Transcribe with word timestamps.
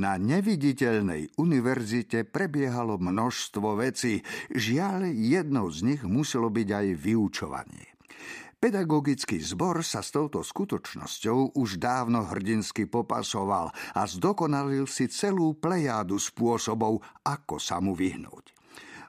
Na 0.00 0.16
neviditeľnej 0.16 1.36
univerzite 1.36 2.24
prebiehalo 2.24 2.96
množstvo 2.96 3.84
vecí. 3.84 4.24
Žiaľ, 4.48 5.12
jednou 5.12 5.68
z 5.68 5.92
nich 5.92 6.00
muselo 6.08 6.48
byť 6.48 6.68
aj 6.72 6.86
vyučovanie. 6.96 7.84
Pedagogický 8.56 9.44
zbor 9.44 9.84
sa 9.84 10.00
s 10.00 10.16
touto 10.16 10.40
skutočnosťou 10.40 11.52
už 11.52 11.76
dávno 11.76 12.24
hrdinsky 12.32 12.88
popasoval 12.88 13.76
a 13.92 14.02
zdokonalil 14.08 14.88
si 14.88 15.04
celú 15.12 15.60
plejádu 15.60 16.16
spôsobov, 16.16 17.04
ako 17.20 17.60
sa 17.60 17.76
mu 17.84 17.92
vyhnúť. 17.92 18.56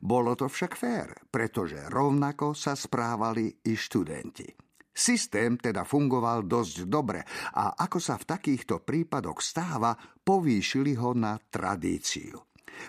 Bolo 0.03 0.35
to 0.35 0.51
však 0.51 0.75
fér, 0.75 1.15
pretože 1.31 1.87
rovnako 1.87 2.51
sa 2.51 2.75
správali 2.75 3.63
i 3.63 3.79
študenti. 3.79 4.70
Systém 5.01 5.57
teda 5.57 5.81
fungoval 5.81 6.45
dosť 6.45 6.85
dobre 6.85 7.25
a 7.57 7.73
ako 7.73 7.97
sa 7.97 8.21
v 8.21 8.37
takýchto 8.37 8.85
prípadoch 8.85 9.41
stáva, 9.41 9.97
povýšili 10.21 10.93
ho 10.93 11.17
na 11.17 11.41
tradíciu. 11.41 12.37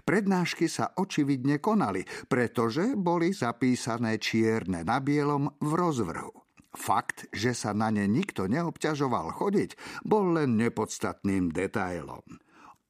Prednášky 0.04 0.68
sa 0.68 0.92
očividne 0.92 1.56
konali, 1.56 2.04
pretože 2.28 2.92
boli 3.01 3.32
zapísané 3.32 4.20
čierne 4.20 4.84
na 4.84 5.01
bielom 5.01 5.56
v 5.56 5.70
rozvrhu. 5.73 6.32
Fakt, 6.73 7.32
že 7.32 7.56
sa 7.56 7.73
na 7.73 7.88
ne 7.88 8.04
nikto 8.04 8.45
neobťažoval 8.45 9.32
chodiť, 9.32 10.04
bol 10.04 10.37
len 10.37 10.60
nepodstatným 10.60 11.48
detailom. 11.48 12.24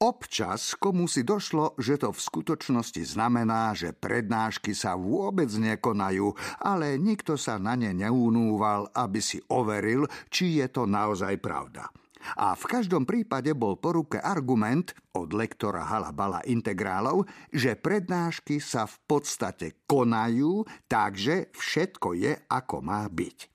Občas 0.03 0.75
komu 0.75 1.07
si 1.07 1.23
došlo, 1.23 1.79
že 1.79 1.95
to 1.95 2.11
v 2.11 2.19
skutočnosti 2.19 3.15
znamená, 3.15 3.71
že 3.71 3.95
prednášky 3.95 4.75
sa 4.75 4.99
vôbec 4.99 5.47
nekonajú, 5.47 6.35
ale 6.59 6.99
nikto 6.99 7.39
sa 7.39 7.55
na 7.55 7.79
ne 7.79 7.95
neunúval, 7.95 8.91
aby 8.91 9.23
si 9.23 9.39
overil, 9.47 10.03
či 10.27 10.59
je 10.59 10.67
to 10.67 10.83
naozaj 10.83 11.39
pravda. 11.39 11.87
A 12.35 12.51
v 12.51 12.67
každom 12.67 13.07
prípade 13.07 13.55
bol 13.55 13.79
po 13.79 13.95
ruke 13.95 14.19
argument 14.19 14.91
od 15.15 15.31
lektora 15.31 15.87
Halabala 15.87 16.43
integrálov, 16.51 17.23
že 17.55 17.79
prednášky 17.79 18.59
sa 18.59 18.83
v 18.83 18.99
podstate 19.07 19.87
konajú, 19.87 20.67
takže 20.91 21.55
všetko 21.55 22.11
je 22.19 22.33
ako 22.51 22.83
má 22.83 23.07
byť. 23.07 23.52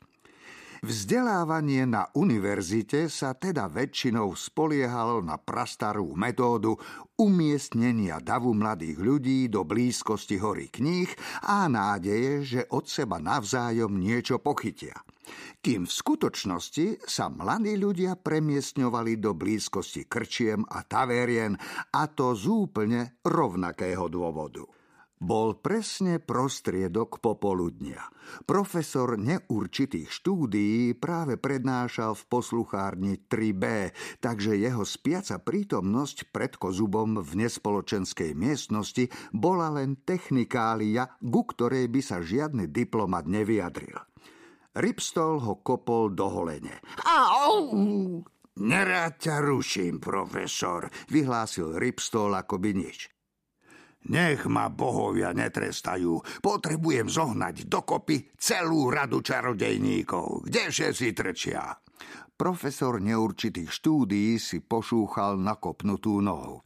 Vzdelávanie 0.79 1.91
na 1.91 2.07
univerzite 2.15 3.11
sa 3.11 3.35
teda 3.35 3.67
väčšinou 3.67 4.31
spoliehalo 4.39 5.19
na 5.19 5.35
prastarú 5.35 6.15
metódu 6.15 6.79
umiestnenia 7.19 8.23
davu 8.23 8.55
mladých 8.55 8.99
ľudí 9.03 9.51
do 9.51 9.67
blízkosti 9.67 10.39
hory 10.39 10.71
kníh 10.71 11.11
a 11.51 11.67
nádeje, 11.67 12.33
že 12.47 12.61
od 12.71 12.87
seba 12.87 13.19
navzájom 13.19 13.99
niečo 13.99 14.39
pochytia. 14.39 14.95
Kým 15.59 15.91
v 15.91 15.93
skutočnosti 15.93 17.11
sa 17.11 17.27
mladí 17.27 17.75
ľudia 17.75 18.15
premiestňovali 18.15 19.19
do 19.19 19.35
blízkosti 19.35 20.07
krčiem 20.07 20.63
a 20.63 20.87
tavérien 20.87 21.59
a 21.91 22.07
to 22.07 22.39
z 22.39 22.47
úplne 22.47 23.19
rovnakého 23.27 24.07
dôvodu. 24.07 24.78
Bol 25.19 25.59
presne 25.59 26.23
prostriedok 26.23 27.19
popoludnia. 27.19 28.07
Profesor 28.47 29.19
neurčitých 29.19 30.15
štúdií 30.15 30.95
práve 30.95 31.35
prednášal 31.35 32.15
v 32.15 32.23
posluchárni 32.31 33.27
3B, 33.27 33.91
takže 34.23 34.55
jeho 34.55 34.87
spiaca 34.87 35.43
prítomnosť 35.43 36.31
pred 36.31 36.55
kozubom 36.55 37.19
v 37.19 37.31
nespoločenskej 37.35 38.39
miestnosti 38.39 39.11
bola 39.35 39.75
len 39.75 39.99
technikália, 40.07 41.11
ku 41.19 41.43
ktorej 41.43 41.91
by 41.91 42.01
sa 42.01 42.23
žiadny 42.23 42.71
diplomat 42.71 43.27
nevyjadril. 43.27 43.99
Ripstol 44.79 45.43
ho 45.43 45.59
kopol 45.59 46.15
do 46.15 46.31
holene. 46.31 46.79
Au! 47.03 47.75
Nerád 48.59 49.23
ťa 49.23 49.43
ruším, 49.43 49.99
profesor, 49.99 50.91
vyhlásil 51.11 51.79
Ripstol 51.79 52.35
akoby 52.35 52.75
nič. 52.75 53.18
Nech 54.09 54.49
ma 54.49 54.73
bohovia 54.73 55.37
netrestajú. 55.37 56.41
Potrebujem 56.41 57.09
zohnať 57.09 57.69
dokopy 57.69 58.33
celú 58.37 58.89
radu 58.89 59.21
čarodejníkov. 59.21 60.49
Kde 60.49 60.63
všetci 60.73 61.07
trčia? 61.13 61.88
Profesor 62.39 63.03
neurčitých 63.03 63.67
štúdií 63.67 64.39
si 64.39 64.63
pošúchal 64.63 65.43
nakopnutú 65.43 66.23
nohu. 66.23 66.63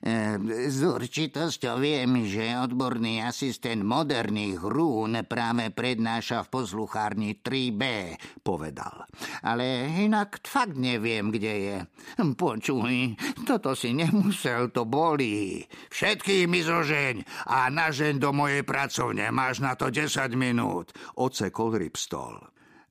E, 0.00 0.40
s 0.64 0.80
určitosťou 0.80 1.76
viem, 1.76 2.24
že 2.24 2.56
odborný 2.56 3.20
asistent 3.20 3.84
moderných 3.84 4.56
rún 4.64 5.20
práve 5.28 5.68
prednáša 5.76 6.48
v 6.48 6.52
posluchárni 6.56 7.36
3B, 7.36 7.82
povedal. 8.40 9.04
Ale 9.44 9.92
inak 9.92 10.40
fakt 10.40 10.80
neviem, 10.80 11.28
kde 11.28 11.52
je. 11.52 11.76
Počuj, 12.40 13.20
toto 13.44 13.76
si 13.76 13.92
nemusel, 13.92 14.72
to 14.72 14.88
bolí. 14.88 15.60
Všetkým 15.92 16.48
mi 16.48 16.64
zožeň 16.64 17.44
a 17.44 17.68
nažeň 17.68 18.16
do 18.16 18.32
mojej 18.32 18.64
pracovne. 18.64 19.28
Máš 19.28 19.60
na 19.60 19.76
to 19.76 19.92
10 19.92 20.32
minút, 20.32 20.96
ocekol 21.20 21.76
Ripstol. 21.76 22.40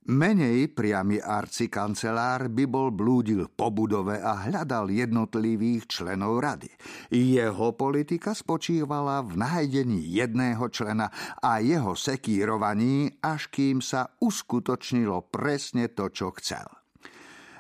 Menej 0.10 0.74
priamy 0.74 1.22
kancelár 1.70 2.50
by 2.50 2.66
bol 2.66 2.90
blúdil 2.90 3.46
po 3.46 3.70
budove 3.70 4.18
a 4.18 4.50
hľadal 4.50 4.90
jednotlivých 4.90 5.86
členov 5.86 6.42
rady. 6.42 6.66
Jeho 7.14 7.78
politika 7.78 8.34
spočívala 8.34 9.22
v 9.22 9.38
nájdení 9.38 10.02
jedného 10.02 10.66
člena 10.74 11.14
a 11.38 11.62
jeho 11.62 11.94
sekírovaní, 11.94 13.22
až 13.22 13.54
kým 13.54 13.86
sa 13.86 14.10
uskutočnilo 14.18 15.30
presne 15.30 15.94
to, 15.94 16.10
čo 16.10 16.34
chcel. 16.42 16.66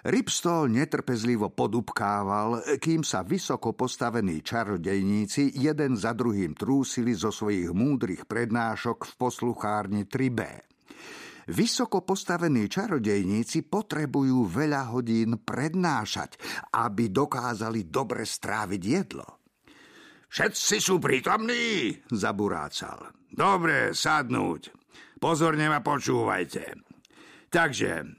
Ripstol 0.09 0.73
netrpezlivo 0.73 1.53
podupkával, 1.53 2.81
kým 2.81 3.05
sa 3.05 3.21
vysoko 3.21 3.77
postavení 3.77 4.41
čarodejníci 4.41 5.53
jeden 5.53 5.93
za 5.93 6.17
druhým 6.17 6.57
trúsili 6.57 7.13
zo 7.13 7.29
svojich 7.29 7.69
múdrych 7.77 8.25
prednášok 8.25 9.05
v 9.05 9.13
posluchárni 9.21 10.09
3B. 10.09 10.68
Vysoko 11.49 12.05
postavení 12.05 12.69
čarodejníci 12.69 13.65
potrebujú 13.65 14.45
veľa 14.45 14.93
hodín 14.93 15.41
prednášať, 15.41 16.37
aby 16.77 17.09
dokázali 17.09 17.89
dobre 17.89 18.21
stráviť 18.21 18.81
jedlo. 18.85 19.41
Všetci 20.29 20.77
sú 20.77 21.01
prítomní, 21.01 21.97
zaburácal. 22.13 23.09
Dobre, 23.33 23.97
sadnúť. 23.97 24.69
Pozorne 25.17 25.73
ma 25.73 25.81
počúvajte. 25.81 26.77
Takže, 27.49 28.18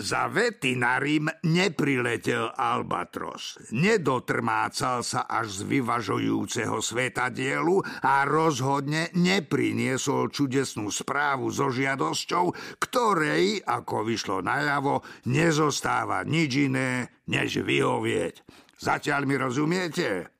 za 0.00 0.26
vetinarím 0.26 1.28
nepriletel 1.46 2.50
Albatros. 2.56 3.60
Nedotrmácal 3.70 5.04
sa 5.06 5.28
až 5.28 5.62
z 5.62 5.78
vyvažujúceho 5.78 6.80
svetadielu 6.80 7.78
a 8.02 8.24
rozhodne 8.26 9.12
nepriniesol 9.14 10.32
čudesnú 10.32 10.90
správu 10.90 11.52
so 11.52 11.70
žiadosťou, 11.70 12.76
ktorej, 12.82 13.62
ako 13.62 14.02
vyšlo 14.02 14.40
najavo, 14.42 15.04
nezostáva 15.28 16.26
nič 16.26 16.66
iné, 16.66 17.22
než 17.30 17.62
vyhovieť. 17.62 18.34
Zatiaľ 18.80 19.28
mi 19.28 19.36
rozumiete? 19.36 20.32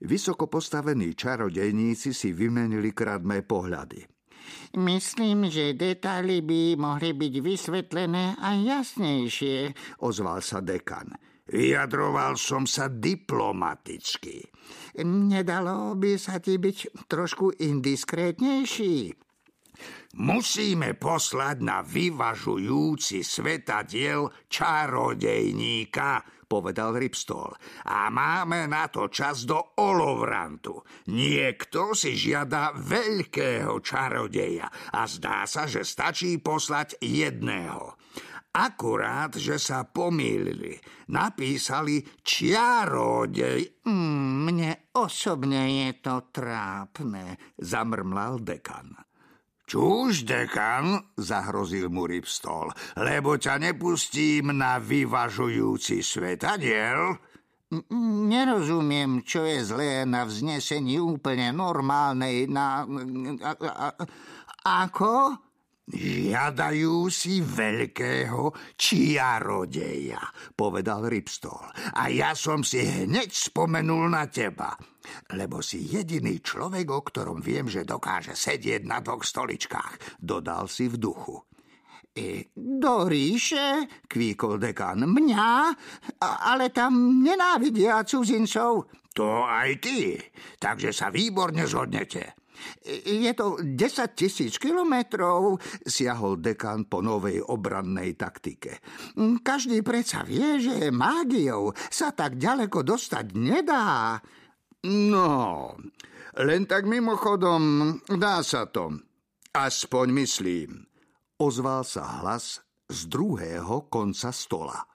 Vysoko 0.00 0.48
postavení 0.48 1.12
čarodejníci 1.12 2.16
si 2.16 2.32
vymenili 2.32 2.90
kradmé 2.96 3.44
pohľady. 3.44 4.19
Myslím, 4.76 5.50
že 5.50 5.76
detaily 5.76 6.40
by 6.42 6.76
mohli 6.78 7.10
byť 7.14 7.34
vysvetlené 7.42 8.38
aj 8.38 8.56
jasnejšie, 8.64 9.58
ozval 10.02 10.40
sa 10.40 10.62
dekan. 10.64 11.14
Vyjadroval 11.50 12.38
som 12.38 12.62
sa 12.62 12.86
diplomaticky. 12.86 14.46
Nedalo 15.02 15.98
by 15.98 16.14
sa 16.14 16.38
ti 16.38 16.62
byť 16.62 17.10
trošku 17.10 17.58
indiskrétnejší? 17.58 19.29
Musíme 20.18 20.98
poslať 20.98 21.56
na 21.62 21.86
vyvažujúci 21.86 23.22
svetadiel 23.22 24.26
čarodejníka, 24.50 26.26
povedal 26.50 26.98
Ripstol. 26.98 27.54
A 27.86 28.10
máme 28.10 28.66
na 28.66 28.90
to 28.90 29.06
čas 29.06 29.46
do 29.46 29.78
Olovrantu. 29.78 30.82
Niekto 31.14 31.94
si 31.94 32.18
žiada 32.18 32.74
veľkého 32.74 33.78
čarodeja 33.78 34.66
a 34.90 35.06
zdá 35.06 35.46
sa, 35.46 35.70
že 35.70 35.86
stačí 35.86 36.42
poslať 36.42 36.98
jedného. 36.98 37.94
Akurát, 38.50 39.38
že 39.38 39.62
sa 39.62 39.86
pomýlili. 39.86 40.74
Napísali 41.14 42.02
čiarodej. 42.18 43.86
Mm, 43.86 44.50
mne 44.50 44.90
osobne 44.98 45.86
je 45.86 46.02
to 46.02 46.34
trápne, 46.34 47.38
zamrmlal 47.62 48.42
dekan. 48.42 49.09
Čuž, 49.70 50.26
dekan, 50.26 50.98
zahrozil 51.14 51.94
mu 51.94 52.02
Ripstol, 52.02 52.74
lebo 52.98 53.38
ťa 53.38 53.62
nepustím 53.62 54.50
na 54.50 54.82
vyvažujúci 54.82 56.02
svetadiel. 56.02 57.14
Nerozumiem, 58.26 59.22
čo 59.22 59.46
je 59.46 59.62
zlé 59.62 60.02
na 60.10 60.26
vznesení 60.26 60.98
úplne 60.98 61.54
normálnej 61.54 62.50
na... 62.50 62.82
Ako? 64.66 65.38
Žiadajú 65.90 67.10
si 67.10 67.42
veľkého 67.42 68.74
čiarodeja, 68.78 70.22
povedal 70.54 71.10
Ripstol. 71.10 71.66
A 71.98 72.06
ja 72.06 72.30
som 72.38 72.62
si 72.62 72.78
hneď 72.78 73.26
spomenul 73.34 74.06
na 74.06 74.30
teba, 74.30 74.70
lebo 75.34 75.58
si 75.58 75.82
jediný 75.90 76.38
človek, 76.38 76.86
o 76.86 77.00
ktorom 77.02 77.42
viem, 77.42 77.66
že 77.66 77.82
dokáže 77.82 78.38
sedieť 78.38 78.86
na 78.86 79.02
dvoch 79.02 79.26
stoličkách, 79.26 80.22
dodal 80.22 80.70
si 80.70 80.86
v 80.86 80.94
duchu. 80.94 81.42
E, 82.10 82.54
do 82.54 83.06
ríše, 83.10 83.86
kvíkol 84.06 84.62
dekan, 84.62 85.06
mňa, 85.06 85.50
ale 86.22 86.70
tam 86.70 87.22
nenávidia 87.22 88.02
cudzincov. 88.06 88.90
To 89.14 89.42
aj 89.42 89.70
ty, 89.82 90.18
takže 90.58 90.94
sa 90.94 91.10
výborne 91.10 91.66
zhodnete. 91.66 92.38
Je 93.06 93.32
to 93.36 93.60
10 93.62 93.76
tisíc 94.18 94.58
kilometrov, 94.58 95.60
siahol 95.86 96.40
dekan 96.40 96.88
po 96.88 97.04
novej 97.04 97.40
obrannej 97.44 98.18
taktike. 98.18 98.82
Každý 99.40 99.80
predsa 99.86 100.26
vie, 100.26 100.58
že 100.58 100.90
mágiou 100.90 101.72
sa 101.88 102.10
tak 102.10 102.36
ďaleko 102.36 102.82
dostať 102.82 103.26
nedá. 103.36 104.18
No, 104.88 105.76
len 106.40 106.64
tak 106.64 106.88
mimochodom 106.88 107.94
dá 108.16 108.40
sa 108.40 108.64
to. 108.68 108.96
Aspoň 109.50 110.06
myslím. 110.24 110.70
Ozval 111.40 111.84
sa 111.84 112.20
hlas 112.20 112.60
z 112.90 113.00
druhého 113.06 113.86
konca 113.88 114.34
stola. 114.34 114.89